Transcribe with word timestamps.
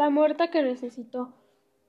La 0.00 0.08
muerta 0.08 0.48
que 0.48 0.62
resucitó. 0.62 1.34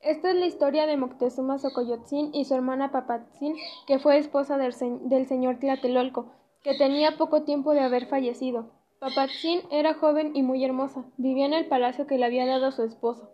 Esta 0.01 0.31
es 0.31 0.35
la 0.35 0.45
historia 0.45 0.85
de 0.85 0.97
Moctezuma 0.97 1.57
Xocoyotzin 1.57 2.35
y 2.35 2.43
su 2.43 2.53
hermana 2.53 2.91
Papatzin, 2.91 3.55
que 3.87 3.99
fue 3.99 4.17
esposa 4.17 4.57
del, 4.57 4.73
señor 4.73 5.59
Tlatelolco, 5.59 6.25
que 6.61 6.77
tenía 6.77 7.15
poco 7.17 7.43
tiempo 7.43 7.71
de 7.71 7.79
haber 7.79 8.07
fallecido. 8.07 8.69
Papatzin 8.99 9.61
era 9.71 9.93
joven 9.93 10.35
y 10.35 10.43
muy 10.43 10.61
hermosa, 10.65 11.05
vivía 11.15 11.45
en 11.45 11.53
el 11.53 11.67
palacio 11.67 12.05
que 12.05 12.17
le 12.17 12.25
había 12.25 12.45
dado 12.45 12.73
su 12.73 12.83
esposo. 12.83 13.31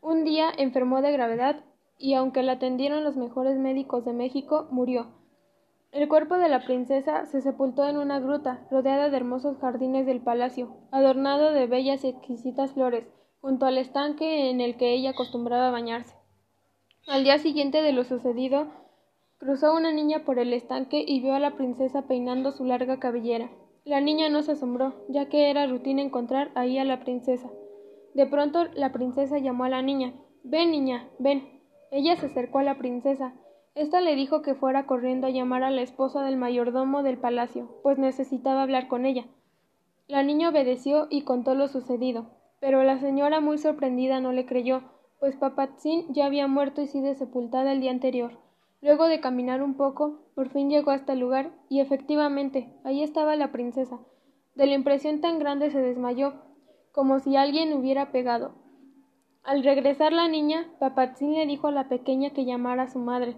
Un 0.00 0.24
día 0.24 0.50
enfermó 0.58 1.02
de 1.02 1.12
gravedad 1.12 1.62
y 1.96 2.14
aunque 2.14 2.42
la 2.42 2.54
atendieron 2.54 3.04
los 3.04 3.16
mejores 3.16 3.56
médicos 3.58 4.04
de 4.04 4.12
México, 4.12 4.66
murió. 4.72 5.06
El 5.92 6.08
cuerpo 6.08 6.36
de 6.36 6.48
la 6.48 6.64
princesa 6.64 7.26
se 7.26 7.42
sepultó 7.42 7.86
en 7.86 7.96
una 7.96 8.18
gruta, 8.18 8.66
rodeada 8.72 9.08
de 9.08 9.18
hermosos 9.18 9.56
jardines 9.58 10.04
del 10.04 10.20
palacio, 10.20 10.78
adornado 10.90 11.52
de 11.52 11.68
bellas 11.68 12.02
y 12.02 12.08
exquisitas 12.08 12.72
flores, 12.72 13.06
junto 13.46 13.64
al 13.64 13.78
estanque 13.78 14.50
en 14.50 14.60
el 14.60 14.76
que 14.76 14.92
ella 14.92 15.10
acostumbraba 15.10 15.70
bañarse. 15.70 16.16
Al 17.06 17.22
día 17.22 17.38
siguiente 17.38 17.80
de 17.80 17.92
lo 17.92 18.02
sucedido, 18.02 18.66
cruzó 19.38 19.72
una 19.72 19.92
niña 19.92 20.24
por 20.24 20.40
el 20.40 20.52
estanque 20.52 21.04
y 21.06 21.20
vio 21.20 21.32
a 21.32 21.38
la 21.38 21.54
princesa 21.54 22.08
peinando 22.08 22.50
su 22.50 22.64
larga 22.64 22.98
cabellera. 22.98 23.48
La 23.84 24.00
niña 24.00 24.28
no 24.30 24.42
se 24.42 24.50
asombró, 24.50 24.94
ya 25.08 25.28
que 25.28 25.48
era 25.48 25.64
rutina 25.68 26.02
encontrar 26.02 26.50
ahí 26.56 26.76
a 26.78 26.84
la 26.84 27.04
princesa. 27.04 27.48
De 28.14 28.26
pronto 28.26 28.64
la 28.74 28.90
princesa 28.90 29.38
llamó 29.38 29.62
a 29.62 29.68
la 29.68 29.80
niña. 29.80 30.12
Ven, 30.42 30.72
niña, 30.72 31.08
ven. 31.20 31.48
Ella 31.92 32.16
se 32.16 32.26
acercó 32.26 32.58
a 32.58 32.64
la 32.64 32.78
princesa. 32.78 33.32
Esta 33.76 34.00
le 34.00 34.16
dijo 34.16 34.42
que 34.42 34.56
fuera 34.56 34.86
corriendo 34.86 35.28
a 35.28 35.30
llamar 35.30 35.62
a 35.62 35.70
la 35.70 35.82
esposa 35.82 36.24
del 36.24 36.36
mayordomo 36.36 37.04
del 37.04 37.18
palacio, 37.18 37.78
pues 37.84 37.96
necesitaba 37.96 38.64
hablar 38.64 38.88
con 38.88 39.06
ella. 39.06 39.24
La 40.08 40.24
niña 40.24 40.48
obedeció 40.48 41.06
y 41.10 41.22
contó 41.22 41.54
lo 41.54 41.68
sucedido. 41.68 42.35
Pero 42.60 42.82
la 42.84 42.98
señora, 42.98 43.40
muy 43.40 43.58
sorprendida, 43.58 44.20
no 44.20 44.32
le 44.32 44.46
creyó, 44.46 44.82
pues 45.20 45.36
Papatzin 45.36 46.12
ya 46.12 46.26
había 46.26 46.46
muerto 46.46 46.82
y 46.82 46.86
sido 46.86 47.14
sepultada 47.14 47.72
el 47.72 47.80
día 47.80 47.90
anterior. 47.90 48.38
Luego 48.80 49.08
de 49.08 49.20
caminar 49.20 49.62
un 49.62 49.74
poco, 49.74 50.20
por 50.34 50.50
fin 50.50 50.70
llegó 50.70 50.90
hasta 50.90 51.14
el 51.14 51.20
lugar, 51.20 51.50
y 51.68 51.80
efectivamente, 51.80 52.72
ahí 52.84 53.02
estaba 53.02 53.36
la 53.36 53.52
princesa. 53.52 53.98
De 54.54 54.66
la 54.66 54.74
impresión 54.74 55.20
tan 55.20 55.38
grande 55.38 55.70
se 55.70 55.80
desmayó, 55.80 56.34
como 56.92 57.18
si 57.20 57.36
alguien 57.36 57.72
hubiera 57.72 58.12
pegado. 58.12 58.54
Al 59.42 59.62
regresar 59.62 60.12
la 60.12 60.28
niña, 60.28 60.66
Papatzin 60.78 61.34
le 61.34 61.46
dijo 61.46 61.68
a 61.68 61.72
la 61.72 61.88
pequeña 61.88 62.30
que 62.30 62.44
llamara 62.44 62.84
a 62.84 62.88
su 62.88 62.98
madre, 62.98 63.36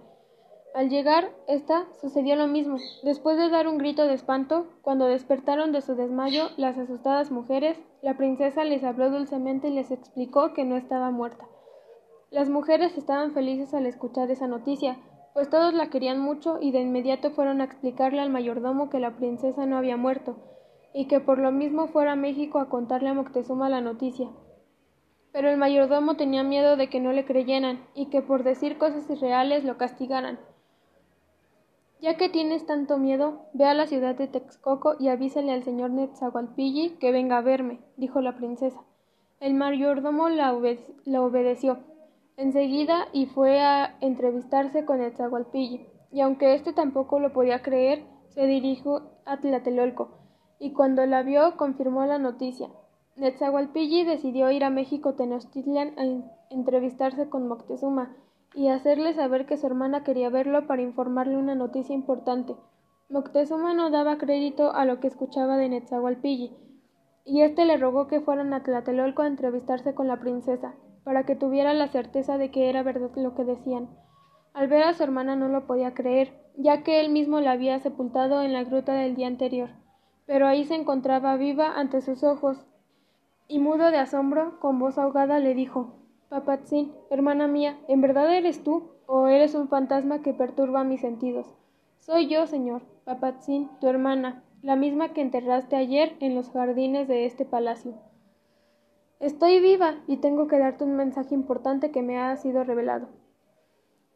al 0.74 0.90
llegar, 0.90 1.30
esta 1.48 1.86
sucedió 2.00 2.36
lo 2.36 2.46
mismo. 2.46 2.76
Después 3.02 3.36
de 3.36 3.48
dar 3.48 3.66
un 3.66 3.78
grito 3.78 4.06
de 4.06 4.14
espanto, 4.14 4.66
cuando 4.82 5.06
despertaron 5.06 5.72
de 5.72 5.80
su 5.80 5.94
desmayo 5.94 6.50
las 6.56 6.78
asustadas 6.78 7.30
mujeres, 7.30 7.80
la 8.02 8.16
princesa 8.16 8.64
les 8.64 8.84
habló 8.84 9.10
dulcemente 9.10 9.68
y 9.68 9.72
les 9.72 9.90
explicó 9.90 10.52
que 10.52 10.64
no 10.64 10.76
estaba 10.76 11.10
muerta. 11.10 11.46
Las 12.30 12.50
mujeres 12.50 12.96
estaban 12.96 13.32
felices 13.32 13.72
al 13.74 13.86
escuchar 13.86 14.30
esa 14.30 14.46
noticia, 14.46 14.98
pues 15.32 15.48
todos 15.48 15.72
la 15.72 15.88
querían 15.88 16.20
mucho 16.20 16.58
y 16.60 16.70
de 16.72 16.80
inmediato 16.80 17.30
fueron 17.30 17.60
a 17.60 17.64
explicarle 17.64 18.20
al 18.20 18.30
mayordomo 18.30 18.90
que 18.90 19.00
la 19.00 19.16
princesa 19.16 19.66
no 19.66 19.78
había 19.78 19.96
muerto, 19.96 20.36
y 20.92 21.06
que 21.06 21.20
por 21.20 21.38
lo 21.38 21.50
mismo 21.50 21.86
fuera 21.88 22.12
a 22.12 22.16
México 22.16 22.58
a 22.58 22.68
contarle 22.68 23.08
a 23.08 23.14
Moctezuma 23.14 23.68
la 23.68 23.80
noticia. 23.80 24.28
Pero 25.32 25.48
el 25.48 25.56
mayordomo 25.56 26.16
tenía 26.16 26.42
miedo 26.42 26.76
de 26.76 26.88
que 26.88 27.00
no 27.00 27.12
le 27.12 27.24
creyeran 27.24 27.86
y 27.94 28.06
que 28.06 28.22
por 28.22 28.42
decir 28.42 28.78
cosas 28.78 29.08
irreales 29.10 29.64
lo 29.64 29.78
castigaran. 29.78 30.38
Ya 32.00 32.16
que 32.16 32.28
tienes 32.28 32.64
tanto 32.64 32.96
miedo, 32.96 33.46
ve 33.54 33.64
a 33.64 33.74
la 33.74 33.88
ciudad 33.88 34.14
de 34.14 34.28
Texcoco 34.28 34.94
y 35.00 35.08
avísale 35.08 35.50
al 35.50 35.64
señor 35.64 35.90
Netzahualpilli 35.90 36.90
que 37.00 37.10
venga 37.10 37.38
a 37.38 37.42
verme, 37.42 37.80
dijo 37.96 38.20
la 38.20 38.36
princesa. 38.36 38.80
El 39.40 39.54
mayordomo 39.54 40.28
la, 40.28 40.52
obedeció 40.52 41.78
enseguida 42.36 43.08
y 43.12 43.26
fue 43.26 43.60
a 43.60 43.96
entrevistarse 44.00 44.84
con 44.84 44.98
Netzahualpilli, 44.98 45.86
y 46.12 46.20
aunque 46.20 46.54
éste 46.54 46.72
tampoco 46.72 47.18
lo 47.18 47.32
podía 47.32 47.62
creer, 47.62 48.04
se 48.28 48.46
dirigió 48.46 49.10
a 49.24 49.38
Tlatelolco, 49.38 50.18
y 50.60 50.72
cuando 50.72 51.04
la 51.04 51.24
vio 51.24 51.56
confirmó 51.56 52.06
la 52.06 52.18
noticia. 52.18 52.68
Netzahualpilli 53.16 54.04
decidió 54.04 54.52
ir 54.52 54.62
a 54.62 54.70
México 54.70 55.14
Tenochtitlan 55.14 55.98
a 55.98 56.54
entrevistarse 56.54 57.28
con 57.28 57.48
Moctezuma, 57.48 58.14
y 58.58 58.70
hacerle 58.70 59.14
saber 59.14 59.46
que 59.46 59.56
su 59.56 59.68
hermana 59.68 60.02
quería 60.02 60.30
verlo 60.30 60.66
para 60.66 60.82
informarle 60.82 61.36
una 61.36 61.54
noticia 61.54 61.94
importante. 61.94 62.56
Moctezuma 63.08 63.72
no 63.72 63.88
daba 63.90 64.18
crédito 64.18 64.74
a 64.74 64.84
lo 64.84 64.98
que 64.98 65.06
escuchaba 65.06 65.56
de 65.56 65.68
Netzahualpilli, 65.68 66.56
y 67.24 67.42
éste 67.42 67.64
le 67.66 67.76
rogó 67.76 68.08
que 68.08 68.20
fueran 68.20 68.52
a 68.52 68.64
Tlatelolco 68.64 69.22
a 69.22 69.28
entrevistarse 69.28 69.94
con 69.94 70.08
la 70.08 70.18
princesa, 70.18 70.74
para 71.04 71.24
que 71.24 71.36
tuviera 71.36 71.72
la 71.72 71.86
certeza 71.86 72.36
de 72.36 72.50
que 72.50 72.68
era 72.68 72.82
verdad 72.82 73.12
lo 73.14 73.36
que 73.36 73.44
decían. 73.44 73.90
Al 74.54 74.66
ver 74.66 74.82
a 74.82 74.92
su 74.92 75.04
hermana 75.04 75.36
no 75.36 75.46
lo 75.46 75.68
podía 75.68 75.94
creer, 75.94 76.32
ya 76.56 76.82
que 76.82 76.98
él 76.98 77.10
mismo 77.10 77.40
la 77.40 77.52
había 77.52 77.78
sepultado 77.78 78.42
en 78.42 78.52
la 78.52 78.64
gruta 78.64 78.92
del 78.92 79.14
día 79.14 79.28
anterior, 79.28 79.70
pero 80.26 80.48
ahí 80.48 80.64
se 80.64 80.74
encontraba 80.74 81.36
viva 81.36 81.78
ante 81.78 82.00
sus 82.00 82.24
ojos, 82.24 82.66
y 83.46 83.60
mudo 83.60 83.92
de 83.92 83.98
asombro, 83.98 84.58
con 84.58 84.80
voz 84.80 84.98
ahogada 84.98 85.38
le 85.38 85.54
dijo 85.54 85.97
Papatzin, 86.28 86.92
hermana 87.08 87.48
mía, 87.48 87.78
¿en 87.88 88.02
verdad 88.02 88.34
eres 88.34 88.62
tú 88.62 88.90
o 89.06 89.28
eres 89.28 89.54
un 89.54 89.68
fantasma 89.68 90.20
que 90.20 90.34
perturba 90.34 90.84
mis 90.84 91.00
sentidos? 91.00 91.46
Soy 92.00 92.26
yo, 92.26 92.46
señor, 92.46 92.82
Papatzin, 93.06 93.70
tu 93.80 93.86
hermana, 93.86 94.44
la 94.60 94.76
misma 94.76 95.14
que 95.14 95.22
enterraste 95.22 95.76
ayer 95.76 96.16
en 96.20 96.34
los 96.34 96.50
jardines 96.50 97.08
de 97.08 97.24
este 97.24 97.46
palacio. 97.46 97.94
Estoy 99.20 99.60
viva 99.60 99.94
y 100.06 100.18
tengo 100.18 100.48
que 100.48 100.58
darte 100.58 100.84
un 100.84 100.96
mensaje 100.96 101.34
importante 101.34 101.90
que 101.90 102.02
me 102.02 102.18
ha 102.18 102.36
sido 102.36 102.62
revelado. 102.62 103.08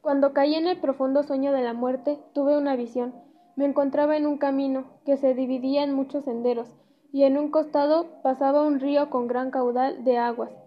Cuando 0.02 0.34
caí 0.34 0.54
en 0.54 0.66
el 0.66 0.78
profundo 0.78 1.22
sueño 1.22 1.50
de 1.50 1.62
la 1.62 1.72
muerte, 1.72 2.18
tuve 2.34 2.58
una 2.58 2.76
visión. 2.76 3.14
Me 3.56 3.64
encontraba 3.64 4.18
en 4.18 4.26
un 4.26 4.36
camino 4.36 4.84
que 5.06 5.16
se 5.16 5.32
dividía 5.32 5.82
en 5.82 5.94
muchos 5.94 6.24
senderos, 6.24 6.76
y 7.10 7.22
en 7.22 7.38
un 7.38 7.50
costado 7.50 8.20
pasaba 8.22 8.66
un 8.66 8.80
río 8.80 9.08
con 9.08 9.28
gran 9.28 9.50
caudal 9.50 10.04
de 10.04 10.18
aguas. 10.18 10.61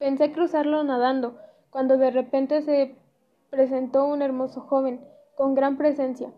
Pensé 0.00 0.32
cruzarlo 0.32 0.82
nadando, 0.82 1.34
cuando 1.68 1.98
de 1.98 2.10
repente 2.10 2.62
se 2.62 2.96
presentó 3.50 4.06
un 4.06 4.22
hermoso 4.22 4.62
joven, 4.62 5.06
con 5.36 5.54
gran 5.54 5.76
presencia. 5.76 6.32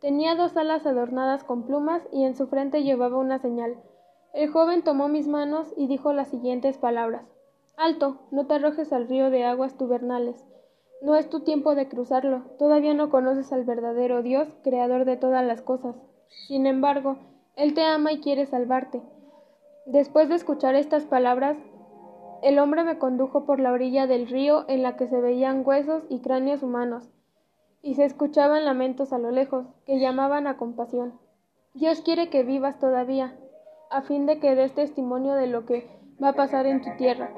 Tenía 0.00 0.36
dos 0.36 0.56
alas 0.56 0.86
adornadas 0.86 1.42
con 1.42 1.64
plumas 1.64 2.06
y 2.12 2.22
en 2.22 2.36
su 2.36 2.46
frente 2.46 2.84
llevaba 2.84 3.18
una 3.18 3.40
señal. 3.40 3.74
El 4.34 4.48
joven 4.50 4.84
tomó 4.84 5.08
mis 5.08 5.26
manos 5.26 5.74
y 5.76 5.88
dijo 5.88 6.12
las 6.12 6.28
siguientes 6.28 6.78
palabras. 6.78 7.24
Alto, 7.76 8.20
no 8.30 8.46
te 8.46 8.54
arrojes 8.54 8.92
al 8.92 9.08
río 9.08 9.30
de 9.30 9.44
aguas 9.44 9.76
tubernales. 9.76 10.46
No 11.02 11.16
es 11.16 11.28
tu 11.28 11.40
tiempo 11.40 11.74
de 11.74 11.88
cruzarlo, 11.88 12.42
todavía 12.56 12.94
no 12.94 13.10
conoces 13.10 13.52
al 13.52 13.64
verdadero 13.64 14.22
Dios, 14.22 14.46
creador 14.62 15.04
de 15.04 15.16
todas 15.16 15.44
las 15.44 15.60
cosas. 15.60 15.96
Sin 16.46 16.66
embargo, 16.66 17.16
Él 17.56 17.74
te 17.74 17.82
ama 17.82 18.12
y 18.12 18.20
quiere 18.20 18.46
salvarte. 18.46 19.02
Después 19.86 20.28
de 20.28 20.36
escuchar 20.36 20.76
estas 20.76 21.04
palabras, 21.04 21.58
el 22.42 22.58
hombre 22.58 22.84
me 22.84 22.98
condujo 22.98 23.44
por 23.44 23.60
la 23.60 23.72
orilla 23.72 24.06
del 24.06 24.28
río 24.28 24.64
en 24.68 24.82
la 24.82 24.96
que 24.96 25.08
se 25.08 25.20
veían 25.20 25.62
huesos 25.64 26.04
y 26.08 26.20
cráneos 26.20 26.62
humanos, 26.62 27.10
y 27.82 27.94
se 27.94 28.04
escuchaban 28.04 28.64
lamentos 28.64 29.12
a 29.12 29.18
lo 29.18 29.30
lejos, 29.30 29.66
que 29.86 29.98
llamaban 29.98 30.46
a 30.46 30.56
compasión. 30.56 31.18
Dios 31.74 32.00
quiere 32.00 32.28
que 32.30 32.42
vivas 32.42 32.78
todavía, 32.78 33.36
a 33.90 34.02
fin 34.02 34.26
de 34.26 34.38
que 34.38 34.54
des 34.54 34.74
testimonio 34.74 35.34
de 35.34 35.46
lo 35.46 35.64
que 35.64 35.88
va 36.22 36.30
a 36.30 36.34
pasar 36.34 36.66
en 36.66 36.82
tu 36.82 36.90
tierra, 36.96 37.32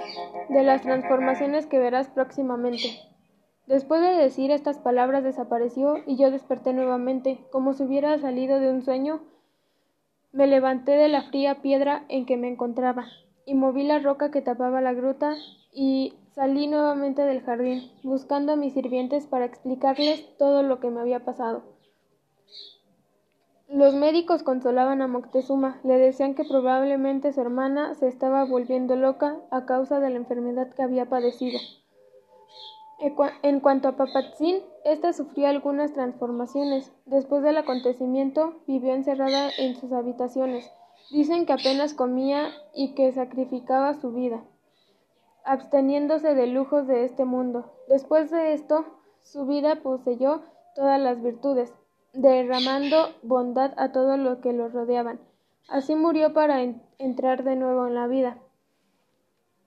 de 0.49 0.63
las 0.63 0.83
transformaciones 0.83 1.67
que 1.67 1.79
verás 1.79 2.09
próximamente. 2.09 2.89
Después 3.67 4.01
de 4.01 4.09
decir 4.09 4.51
estas 4.51 4.79
palabras 4.79 5.23
desapareció 5.23 5.97
y 6.07 6.17
yo 6.17 6.31
desperté 6.31 6.73
nuevamente, 6.73 7.47
como 7.53 7.73
si 7.73 7.85
hubiera 7.85 8.19
salido 8.19 8.59
de 8.59 8.71
un 8.71 8.83
sueño. 8.83 9.21
Me 10.33 10.47
levanté 10.47 10.93
de 10.93 11.09
la 11.09 11.23
fría 11.23 11.63
piedra 11.63 12.05
en 12.09 12.27
que 12.27 12.37
me 12.37 12.49
encontraba 12.49 13.07
y 13.51 13.55
moví 13.55 13.83
la 13.83 13.99
roca 13.99 14.31
que 14.31 14.43
tapaba 14.43 14.81
la 14.81 14.93
gruta 14.93 15.35
y 15.73 16.15
salí 16.37 16.69
nuevamente 16.69 17.23
del 17.23 17.43
jardín, 17.43 17.91
buscando 18.05 18.53
a 18.53 18.57
mis 18.57 18.75
sirvientes 18.75 19.27
para 19.27 19.45
explicarles 19.45 20.25
todo 20.39 20.63
lo 20.63 20.79
que 20.79 20.89
me 20.89 21.01
había 21.01 21.25
pasado. 21.25 21.65
Los 23.67 23.93
médicos 23.95 24.45
consolaban 24.45 25.03
a 25.03 25.09
Moctezuma, 25.09 25.81
le 25.83 25.99
decían 25.99 26.37
que 26.37 26.45
probablemente 26.45 27.33
su 27.33 27.41
hermana 27.41 27.97
se 27.97 28.07
estaba 28.07 28.45
volviendo 28.45 28.95
loca 28.95 29.41
a 29.51 29.67
causa 29.67 29.99
de 29.99 30.11
la 30.11 30.17
enfermedad 30.17 30.73
que 30.73 30.83
había 30.85 31.07
padecido. 31.07 31.59
En 33.43 33.59
cuanto 33.59 33.89
a 33.89 33.97
Papatzin, 33.97 34.59
ésta 34.85 35.13
sufrió 35.13 35.49
algunas 35.49 35.93
transformaciones. 35.93 36.93
Después 37.05 37.43
del 37.43 37.57
acontecimiento, 37.57 38.61
vivió 38.69 38.95
encerrada 38.95 39.51
en 39.59 39.75
sus 39.75 39.91
habitaciones, 39.91 40.71
Dicen 41.11 41.45
que 41.45 41.53
apenas 41.53 41.95
comía 41.95 42.51
y 42.73 42.95
que 42.95 43.11
sacrificaba 43.13 43.95
su 43.95 44.13
vida, 44.13 44.45
absteniéndose 45.45 46.35
de 46.35 46.47
lujos 46.47 46.87
de 46.87 47.05
este 47.05 47.25
mundo. 47.25 47.73
Después 47.89 48.31
de 48.31 48.53
esto, 48.53 48.85
su 49.23 49.47
vida 49.47 49.77
poseyó 49.83 50.43
todas 50.77 51.01
las 51.01 51.21
virtudes, 51.21 51.75
derramando 52.13 53.09
bondad 53.23 53.73
a 53.77 53.91
todo 53.91 54.17
lo 54.17 54.41
que 54.41 54.53
lo 54.53 54.69
rodeaban. 54.69 55.21
Así 55.69 55.97
murió 55.97 56.33
para 56.33 56.63
entrar 56.99 57.45
de 57.45 57.57
nuevo 57.57 57.87
en 57.87 57.95
la 57.95 58.07
vida. 58.07 58.39